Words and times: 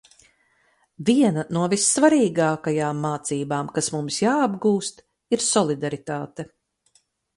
Viena 1.09 1.41
no 1.57 1.65
vissvarīgākajām 1.73 3.03
mācībām, 3.07 3.69
kas 3.77 3.91
mums 3.99 4.19
jāapgūst, 4.25 5.05
ir 5.37 5.45
solidaritāte. 5.53 6.49